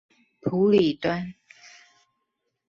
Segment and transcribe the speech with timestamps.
[0.39, 1.35] 埔里端